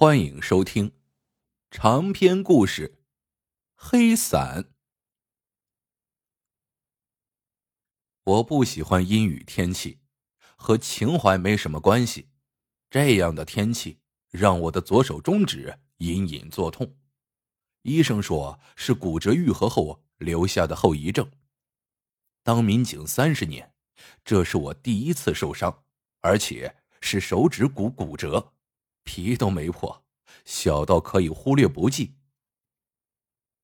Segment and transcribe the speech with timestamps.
[0.00, 0.92] 欢迎收听
[1.72, 2.88] 长篇故事
[3.74, 4.62] 《黑伞》。
[8.22, 9.98] 我不喜欢阴雨天气，
[10.54, 12.28] 和情怀没什么关系。
[12.88, 13.98] 这样的天气
[14.30, 16.96] 让我的左手中指隐隐作痛，
[17.82, 21.28] 医生说是骨折愈合后留下的后遗症。
[22.44, 23.74] 当民警三十年，
[24.24, 25.82] 这是我第一次受伤，
[26.20, 28.54] 而且是手指骨骨折。
[29.08, 30.04] 皮都没破，
[30.44, 32.16] 小到可以忽略不计。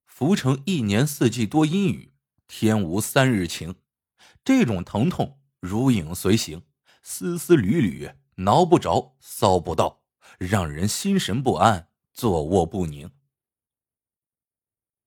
[0.07, 2.15] 福城一年四季多阴雨，
[2.47, 3.75] 天无三日晴，
[4.43, 6.63] 这种疼痛如影随形，
[7.03, 10.03] 丝丝缕缕，挠不着，搔不到，
[10.39, 13.11] 让人心神不安，坐卧不宁。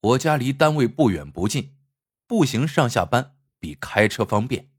[0.02, 1.76] 我家离单位不远不近，
[2.28, 4.70] 步行上下班比开车方便，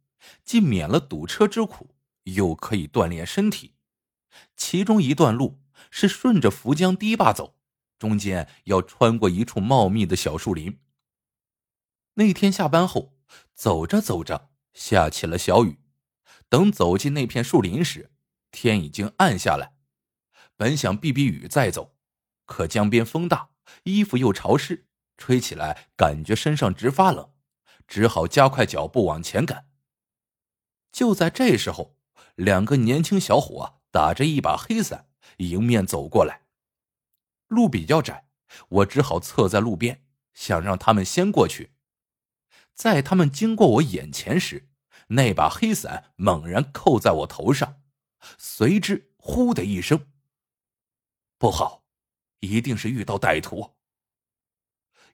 [0.42, 3.76] 既免了堵车之苦，又可以锻炼身体。
[4.56, 5.62] 其中一段路
[5.92, 7.56] 是顺着涪江堤坝走，
[7.98, 10.80] 中间要穿过一处茂密的小树林。
[12.16, 13.18] 那天下班后，
[13.54, 15.80] 走着走着下起了小雨。
[16.50, 18.12] 等走进那片树林时，
[18.52, 19.76] 天已经暗下来。
[20.58, 21.96] 本想避避雨再走，
[22.46, 23.52] 可江边风大，
[23.84, 27.32] 衣服又潮湿，吹起来感觉身上直发冷，
[27.88, 29.68] 只好加快脚步往前赶。
[30.92, 31.96] 就在这时候，
[32.36, 33.79] 两个年轻小伙。
[33.92, 36.42] 打着一把黑伞迎面走过来，
[37.48, 38.30] 路比较窄，
[38.70, 41.72] 我只好侧在路边，想让他们先过去。
[42.74, 44.70] 在他们经过我眼前时，
[45.08, 47.82] 那把黑伞猛然扣在我头上，
[48.38, 50.08] 随之“呼”的一声，
[51.38, 51.84] 不好，
[52.40, 53.76] 一定是遇到歹徒。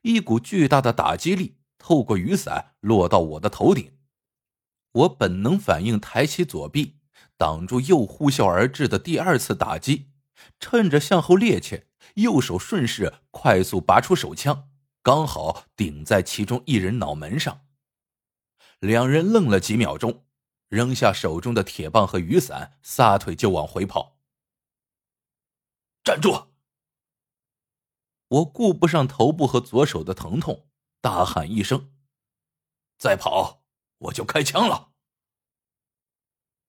[0.02, 3.98] 一股巨大的打击力透过雨伞落到我的头顶，
[4.92, 6.95] 我本能反应抬起左臂。
[7.36, 10.10] 挡住又呼啸而至的第二次打击，
[10.58, 11.84] 趁着向后趔趄，
[12.14, 14.70] 右手顺势快速拔出手枪，
[15.02, 17.66] 刚好顶在其中一人脑门上。
[18.80, 20.24] 两人愣了几秒钟，
[20.68, 24.18] 扔下手中的铁棒和雨伞，撒腿就往回跑。
[26.04, 26.48] 站住！
[28.28, 30.68] 我顾不上头部和左手的疼痛，
[31.00, 31.92] 大喊一声
[32.98, 33.62] ：“再跑，
[33.98, 34.85] 我就开枪了！”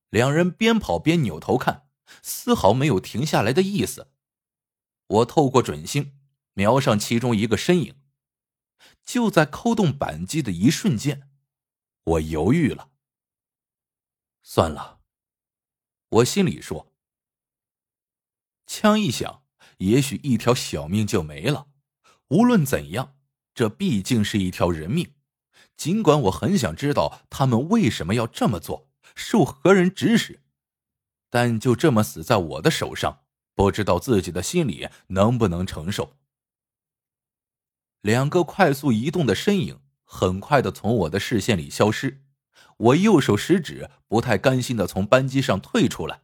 [0.09, 1.87] 两人边跑边扭头看，
[2.21, 4.11] 丝毫没有停下来的意思。
[5.07, 6.17] 我透过准星
[6.53, 7.95] 瞄上其中一个身影，
[9.03, 11.29] 就在扣动扳机的一瞬间，
[12.03, 12.91] 我犹豫了。
[14.43, 15.01] 算了，
[16.09, 16.93] 我心里说。
[18.65, 19.43] 枪一响，
[19.77, 21.67] 也许一条小命就没了。
[22.29, 23.17] 无论怎样，
[23.53, 25.13] 这毕竟是一条人命。
[25.75, 28.86] 尽管我很想知道他们为什么要这么做。
[29.17, 30.39] 受何人指使？
[31.31, 36.15] 但就这么死在我的手上，不知道自己的心里能不能承受。
[38.01, 42.23] 两个快速移动的身影很快的从我的视线里消失，
[42.77, 46.21] 我右手食指不太甘心的从扳机上退出来。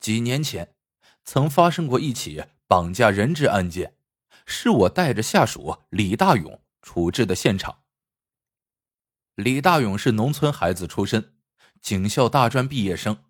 [0.00, 0.74] 几年前，
[1.24, 3.96] 曾发生过一起绑架人质案件，
[4.44, 7.84] 是我带着下属李大勇处置的现场。
[9.36, 11.34] 李大勇是农村孩子出身，
[11.82, 13.22] 警校大专毕业生，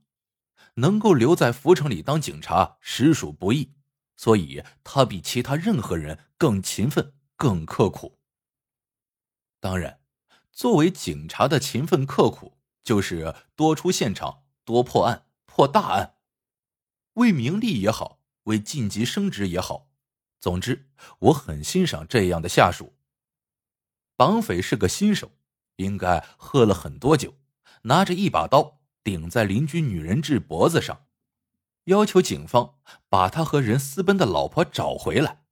[0.75, 3.75] 能够留在浮城里当警察实属不易，
[4.17, 8.21] 所以他比其他任何人更勤奋、更刻苦。
[9.59, 9.99] 当然，
[10.53, 16.15] 作为警察的勤奋刻苦，就是多出现场、多破案、破大案，
[17.15, 19.89] 为名利也好，为晋级升职也好，
[20.39, 20.89] 总之，
[21.19, 22.95] 我很欣赏这样的下属。
[24.17, 25.33] 绑匪是个新手。
[25.77, 27.35] 应该喝了很多酒，
[27.83, 31.07] 拿着一把刀顶在邻居女人质脖子上，
[31.85, 32.79] 要求警方
[33.09, 35.45] 把他和人私奔的老婆找回来。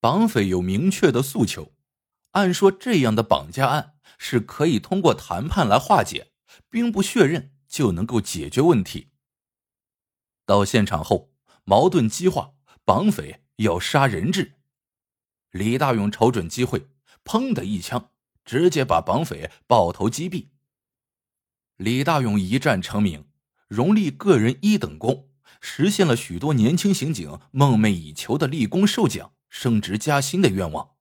[0.00, 1.72] 绑匪有明确的诉求，
[2.32, 6.32] 按说这样的绑架案是可以通过谈判来化解，
[6.68, 9.10] 兵不血刃就能够解决问题。
[10.44, 11.32] 到现场后，
[11.64, 12.52] 矛盾激化，
[12.84, 14.52] 绑匪要杀人质，
[15.50, 16.88] 李大勇瞅准机会，
[17.24, 18.12] 砰的一枪。
[18.46, 20.46] 直接把绑匪爆头击毙。
[21.76, 23.26] 李大勇一战成名，
[23.68, 25.28] 荣立个人一等功，
[25.60, 30.92] 实现了许多年轻刑警梦寐以求的立功受奖、升职加薪的愿望。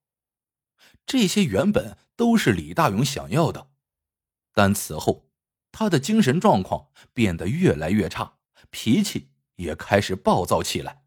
[1.06, 3.70] 这些原本都是李大勇想要的，
[4.54, 5.30] 但此后
[5.72, 8.38] 他的精神状况变得越来越差，
[8.72, 11.04] 脾气也开始暴躁起来，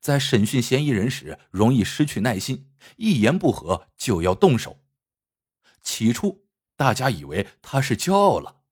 [0.00, 4.83] 在审讯嫌疑人时容易失去耐心，一言不合就要动手。
[5.84, 6.46] 起初，
[6.76, 8.62] 大家以为他是骄傲了，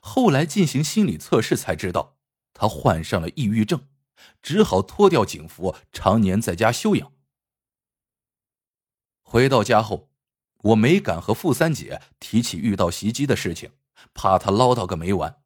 [0.00, 2.16] 后来进行心理测试才知道，
[2.52, 3.86] 他患上了抑郁症，
[4.42, 7.12] 只好脱掉警服，常年在家休养。
[9.22, 10.10] 回到家后，
[10.62, 13.70] 我没敢和傅三姐提起遇到袭击的事情，
[14.12, 15.42] 怕她唠叨个没完。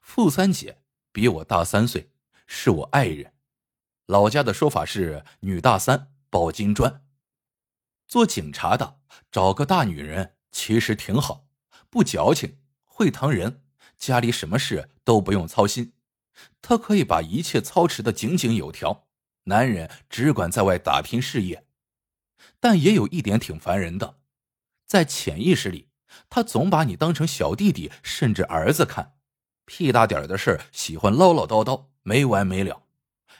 [0.00, 0.80] 傅三姐
[1.12, 2.10] 比我大三岁，
[2.46, 3.34] 是我爱人，
[4.06, 7.03] 老家的说法是女大三抱金砖。
[8.14, 9.00] 做警察的
[9.32, 11.48] 找个大女人其实挺好，
[11.90, 13.64] 不矫情，会疼人。
[13.98, 15.94] 家里什么事都不用操心，
[16.62, 19.08] 他可以把一切操持的井井有条。
[19.46, 21.66] 男人只管在外打拼事业，
[22.60, 24.20] 但也有一点挺烦人的，
[24.86, 25.88] 在潜意识里，
[26.30, 29.14] 他总把你当成小弟弟甚至儿子看，
[29.64, 32.84] 屁大点的事喜欢唠唠叨叨没完没了。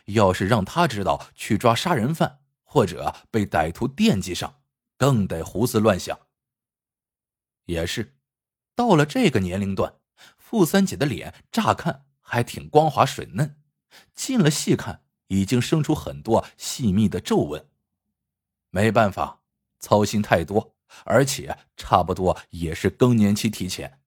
[0.07, 4.63] 要是让他知道去抓杀人犯或者被歹徒惦记上，
[4.97, 6.19] 更得胡思乱想。
[7.65, 8.17] 也是，
[8.75, 10.01] 到了这个年龄段。
[10.37, 13.61] 傅三姐的脸乍看还挺光滑水嫩，
[14.15, 17.69] 近了细看已经生出很多细密的皱纹。
[18.71, 19.43] 没办法，
[19.81, 24.01] 操心太多，而且差不多也是更年期提前。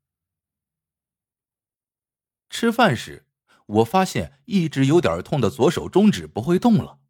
[2.50, 3.26] 吃饭时，
[3.66, 7.02] 我发现一直有点痛的左手中指不会动了。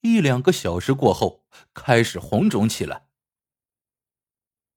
[0.00, 1.44] 一两个小时过后，
[1.74, 3.06] 开始红肿起来。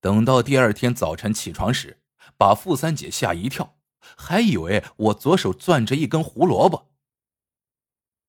[0.01, 2.01] 等到第二天早晨起床时，
[2.38, 6.92] 把傅三姐吓一跳，还以为我左手攥着一根胡萝卜。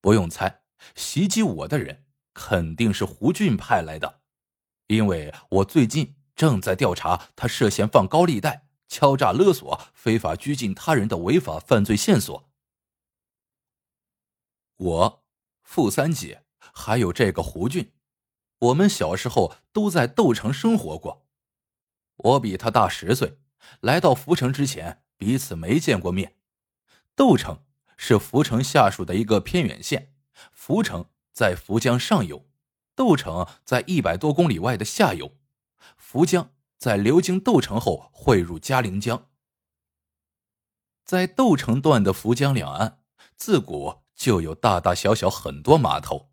[0.00, 0.62] 不用猜，
[0.94, 4.22] 袭击我的人肯定是胡俊派来的，
[4.88, 12.50] 因为我最近正在调查他涉嫌放高利贷、敲诈勒索、非法拘禁他人的违法犯罪线索。
[14.76, 15.24] 我、
[15.62, 17.92] 傅三姐还有这个胡俊，
[18.58, 21.26] 我们小时候都在窦城生活过，
[22.16, 23.38] 我比他大十岁。
[23.80, 26.36] 来到福城之前，彼此没见过面。
[27.14, 27.64] 窦城
[27.96, 30.14] 是福城下属的一个偏远县，
[30.50, 32.48] 福城在福江上游，
[32.94, 35.36] 窦城在一百多公里外的下游。
[35.96, 39.28] 福江在流经窦城后汇入嘉陵江。
[41.04, 43.02] 在窦城段的福江两岸，
[43.36, 46.29] 自古就有大大小小很多码头，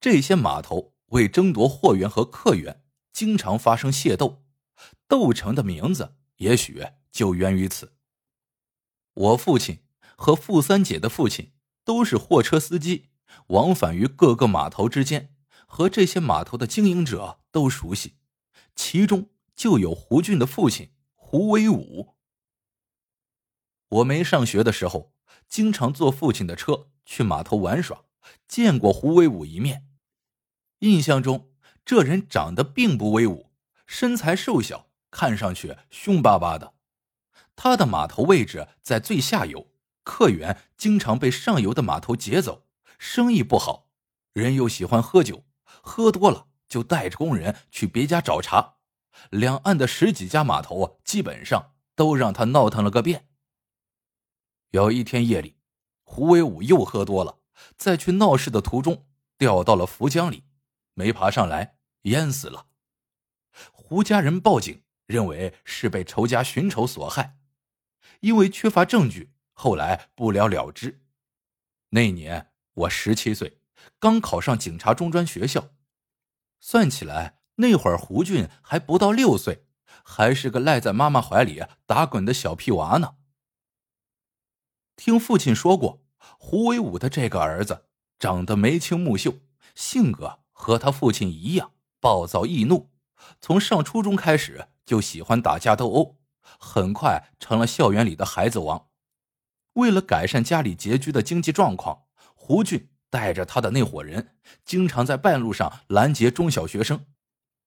[0.00, 4.44] 这些码头为争夺货源和客源，经常发生械斗。
[5.06, 6.14] 斗城的名字。
[6.38, 7.94] 也许就源于此。
[9.12, 9.80] 我父亲
[10.16, 11.52] 和傅三姐的父亲
[11.82, 13.08] 都是货车司机，
[13.48, 15.34] 往返于各个码头之间，
[15.66, 18.18] 和这些码头的经营者都熟悉。
[18.76, 22.14] 其中就有胡俊的父亲胡威武。
[23.88, 25.12] 我没上学的时候，
[25.48, 28.04] 经常坐父亲的车去码头玩耍，
[28.46, 29.87] 见过胡威武一面。
[30.80, 31.50] 印象中，
[31.84, 33.50] 这人长得并不威武，
[33.86, 34.88] 身材瘦小。
[35.10, 36.74] 看上去凶巴巴的，
[37.56, 39.72] 他的码头位置在最下游，
[40.04, 42.66] 客源经常被上游的码头劫走，
[42.98, 43.88] 生意不好，
[44.34, 48.74] 人又喜欢喝酒，喝多了就带着工人去别家找茬，
[49.30, 53.26] 两岸的十几家码头啊基本上都让他闹腾了个遍。
[54.72, 55.56] 有一天夜里，
[56.02, 57.38] 胡威武又喝多了，
[57.78, 59.06] 在去闹事的途中
[59.38, 60.44] 掉到了涪江里，
[60.98, 62.66] 没爬上来，淹死了。
[63.72, 64.82] 胡家人报警。
[65.08, 67.38] 认为是被仇家寻仇所害，
[68.20, 71.00] 因为缺乏证据，后来不了了之。
[71.88, 73.58] 那年我十七岁，
[73.98, 75.70] 刚考上警察中专学校，
[76.60, 79.64] 算起来那会儿胡俊还不到六岁，
[80.04, 83.16] 还是个赖在妈妈怀里打滚的小屁娃呢。
[84.94, 86.04] 听父亲说过，
[86.38, 87.86] 胡伟武的这个儿子
[88.18, 89.38] 长得眉清目秀，
[89.74, 92.90] 性格和他父亲一样暴躁易怒，
[93.40, 94.68] 从上初中开始。
[94.84, 98.88] 就喜欢打架斗殴，很快成了校园里的孩子王。
[99.74, 104.34] 为了改善家里拮据的经济状况，胡俊带着他的那伙人，
[104.64, 107.04] 经常在半路上拦截中小学生，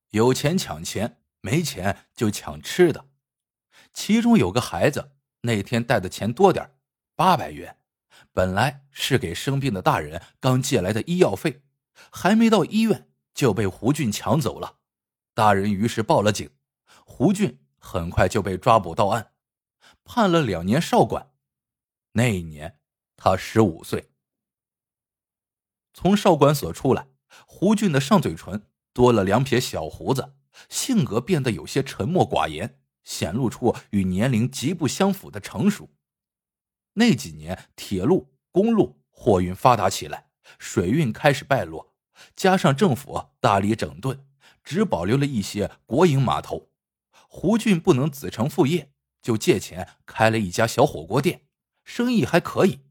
[0.09, 3.05] 有钱抢钱，没钱就抢吃的。
[3.93, 6.71] 其中有个孩子那天带的钱多点
[7.15, 7.77] 八百元，
[8.33, 11.61] 本来是给生病的大人刚借来的医药费，
[12.09, 14.79] 还没到医院就被胡俊抢走了。
[15.33, 16.49] 大人于是报了警。
[17.05, 19.33] 胡俊很快就被抓捕到案，
[20.03, 21.31] 判了两年少管。
[22.13, 22.79] 那一年
[23.15, 24.11] 他十五岁。
[25.93, 27.07] 从少管所出来，
[27.45, 30.35] 胡俊的上嘴唇多了两撇小胡子，
[30.69, 35.89] 性格变得有些沉默寡言，显露出与年龄极不相符的成熟。
[36.93, 41.90] 那几年，铁路、公路货运发达起来，水运开始败落，
[42.35, 44.25] 加上政府大力整顿，
[44.63, 46.69] 只保留了一些国营码头。
[47.27, 51.43] 胡俊不能子承父业，就借钱开了一家小火锅店，
[51.85, 52.81] 生意还可以，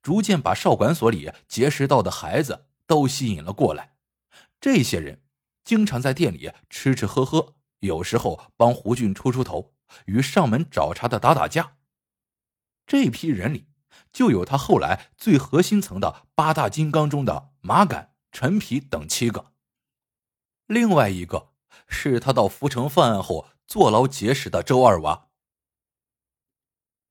[0.00, 3.94] 逐渐把少管所里结识到的孩子都吸引了过来。
[4.60, 5.22] 这些人
[5.64, 9.74] 经常在店里吃吃喝喝，有时候帮胡俊出出头，
[10.06, 11.76] 与上门找茬的打打架。
[12.86, 13.66] 这批人里，
[14.12, 19.52] 就有他后来最核心层的八大金刚中的马杆、陈皮等七个。
[20.66, 21.52] 另外一个
[21.86, 25.28] 是他到福城犯案后坐牢结识的周二娃。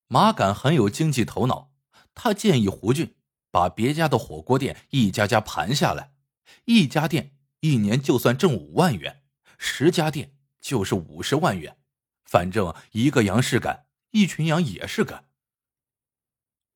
[0.08, 1.72] 马杆很有经济头脑，
[2.14, 3.16] 他建议胡俊
[3.50, 6.14] 把别家的火锅店一家家盘下来，
[6.66, 9.24] 一家店一年就算挣五万元，
[9.58, 11.78] 十家店就是五十万元，
[12.26, 15.30] 反正一个羊是干，一群羊也是干。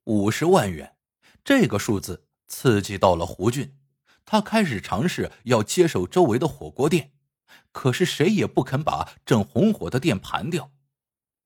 [0.06, 0.96] 五十万元，
[1.44, 3.78] 这个数字刺激到了胡俊，
[4.25, 7.13] 他开始尝试要接手周围的火锅店，
[7.72, 10.72] 可是谁也不肯把正红火的店盘掉，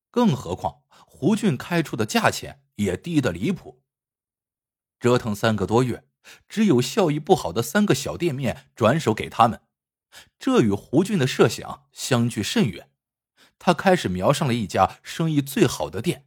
[0.10, 0.82] 更何况。
[1.06, 3.82] 胡俊开出的价钱也低得离谱。
[5.00, 6.06] 折腾三个多月，
[6.48, 9.62] 只有效益不好的三个小店面转手给他们，
[10.40, 12.90] 这与胡俊的设想相距甚远。
[13.58, 16.26] 他开始瞄上了一家生意最好的店，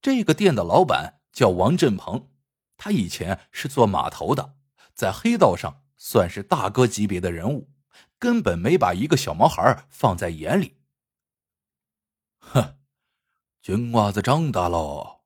[0.00, 2.30] 这个店的老板叫王振鹏，
[2.76, 4.54] 他以前是做码头的，
[4.96, 7.70] 在黑道上算是大哥级别的人物，
[8.18, 10.76] 根本没把一个小毛孩放在眼里。
[12.40, 12.72] 哼。
[13.62, 15.24] 军娃子长大了，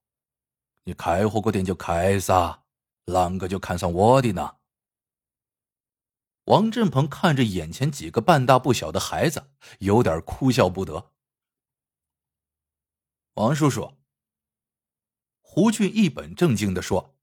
[0.84, 2.64] 你开火锅店就开撒，
[3.04, 4.56] 啷个就看上我的呢？
[6.44, 9.50] 王振鹏看着眼前几个半大不小的孩子，
[9.80, 11.12] 有点哭笑不得。
[13.34, 13.92] 王叔叔，
[15.42, 17.14] 胡俊一本正经的说：“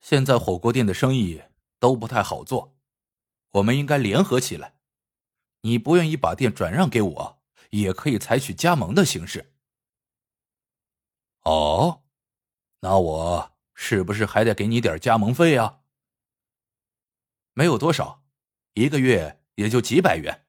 [0.00, 1.42] 现在火锅店的生意
[1.78, 2.76] 都不太好做，
[3.52, 4.74] 我们应该联合起来。
[5.62, 9.54] 你不愿意把店转让给我，也可以采取加盟的形式。”
[11.42, 12.04] 哦，
[12.80, 15.80] 那我是不是还得给你点加盟费啊？
[17.54, 18.22] 没有多少，
[18.74, 20.46] 一个月也就几百元。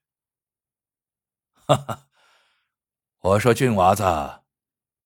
[1.54, 2.08] 哈哈，
[3.20, 4.04] 我说俊娃子，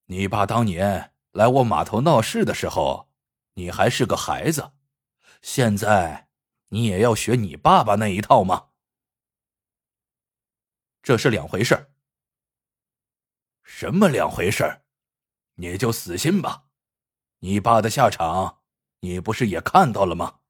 [0.06, 3.08] 你爸当年来我码头闹事的时候，
[3.54, 4.72] 你还是个孩子，
[5.42, 6.28] 现在
[6.68, 8.70] 你也要学你爸爸那一套吗？
[11.02, 11.92] 这是两回事
[13.62, 14.82] 什么两回事
[15.54, 16.66] 你就死心吧，
[17.40, 18.62] 你爸的下场，
[19.00, 20.40] 你不是也看到了吗？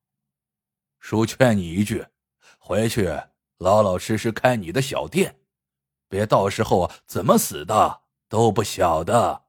[0.98, 2.06] 叔劝你一句，
[2.58, 3.08] 回去
[3.58, 5.40] 老老实实开你的小店，
[6.08, 9.43] 别到时候怎么死的都不晓得。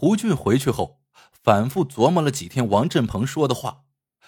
[0.00, 3.84] 胡俊回去后，反复琢磨了几天王振鹏说的话，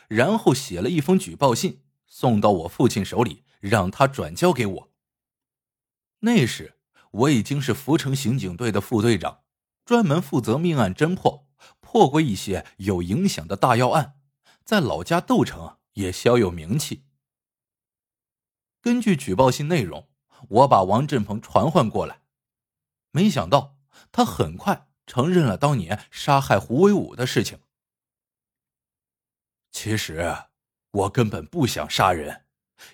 [0.07, 4.93] 然后写了一封举报信，送到我父亲手里，让他转交给我。
[6.21, 6.77] 那时。
[7.13, 9.41] 我已经是福城刑警队的副队长，
[9.85, 11.47] 专门负责命案侦破，
[11.81, 14.19] 破过一些有影响的大要案，
[14.65, 17.05] 在老家窦城也小有名气。
[18.83, 20.09] 根据举报信内容，
[20.49, 22.23] 我把王振鹏传唤过来，
[23.11, 23.77] 没想到
[24.11, 27.59] 他很快承认了当年杀害胡伟武的事情。
[29.71, 30.37] 其实
[30.91, 32.45] 我根本不想杀人，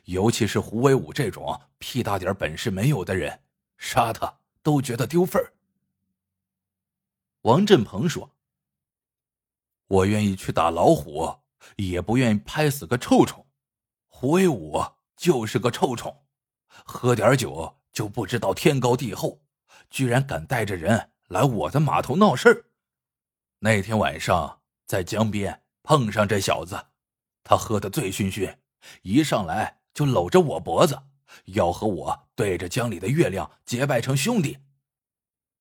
[0.04, 3.40] 尤其是胡伟武这种屁大点本事没有的人。
[3.76, 5.52] 杀他都觉得丢份儿。
[7.42, 8.32] 王振鹏说
[9.86, 11.38] ：“我愿意去打老虎，
[11.76, 13.46] 也不愿意拍死个臭虫。
[14.08, 14.84] 胡威武
[15.16, 16.24] 就是个臭虫，
[16.66, 19.40] 喝点酒就不知道天高地厚，
[19.88, 22.66] 居然敢带着人来我的码头闹事儿。
[23.60, 26.88] 那天晚上在江边碰上这小子，
[27.42, 28.58] 他喝得醉醺醺，
[29.02, 31.04] 一上来就搂着我脖子。”
[31.44, 34.58] 要和我对着江里的月亮结拜成兄弟，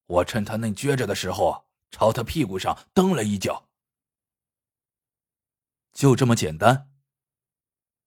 [0.06, 3.68] 我趁他那撅着的时候，朝他屁股上蹬了一脚。
[5.92, 6.90] 就这么简单？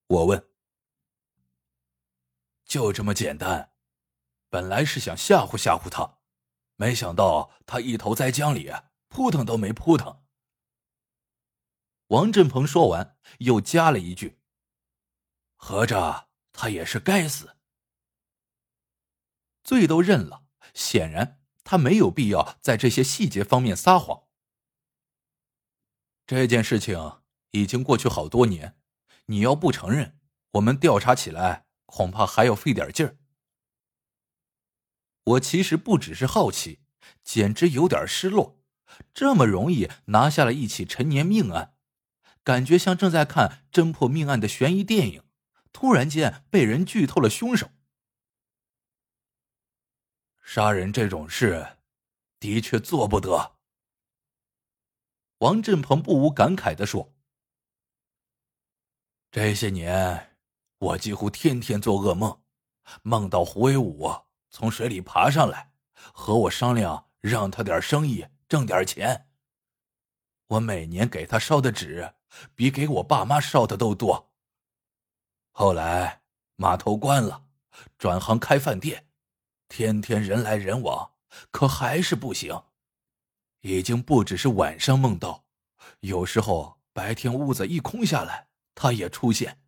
[0.07, 0.49] 我问。
[2.65, 3.73] 就这么简单，
[4.49, 6.20] 本来是想吓唬吓唬他，
[6.81, 8.73] 没想到他一头栽江里，
[9.09, 10.25] 扑腾都没扑腾。
[12.07, 14.41] 王振鹏说完，又加了一句
[15.57, 17.59] ：“合着他也是该死。”
[19.63, 24.29] 罪都认了，显然他没有必要在这些细节方面撒谎。
[26.27, 27.21] 这件事情
[27.51, 28.81] 已经过去好多年，
[29.27, 30.19] 你要不承认，
[30.53, 33.19] 我们调查起来恐怕还要费点劲儿。
[35.31, 36.81] 我其实不只是好奇，
[37.23, 38.59] 简直有点失落。
[39.15, 41.75] 这么容易拿下了一起陈年命案，
[42.43, 45.23] 感觉像正在看侦破命案的悬疑电影，
[45.73, 47.71] 突然间被人剧透了凶手。
[50.43, 51.77] 杀人这种事，
[52.41, 53.57] 的确做不得。
[55.39, 57.15] 王振鹏不无感慨的说
[59.31, 60.37] ：“这些年，
[60.79, 62.43] 我几乎天天做噩梦，
[63.03, 64.11] 梦到胡威武
[64.51, 69.29] 从水里爬上来，和我商量让他点生意，挣点钱。
[70.49, 72.15] 我每年给他烧的纸，
[72.55, 74.33] 比给我爸妈烧的都多。
[75.53, 76.23] 后来
[76.57, 77.47] 码头关了，
[77.97, 79.07] 转行开饭店，
[79.69, 81.13] 天天人来人往，
[81.51, 82.63] 可还是不行。”
[83.63, 85.45] 已经不只是晚上梦到，
[86.01, 89.61] 有时候白天屋子一空下来，他也出现。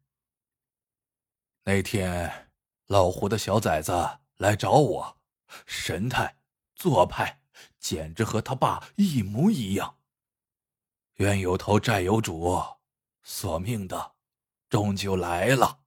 [1.65, 2.49] 那天，
[2.87, 3.93] 老胡的小崽子
[4.43, 5.17] 来找我，
[5.67, 6.37] 神态、
[6.75, 7.41] 做派
[7.79, 9.99] 简直和他爸一模一样。
[11.19, 12.61] 冤有头债有主，
[13.23, 14.15] 索命的
[14.69, 15.82] 终究来了。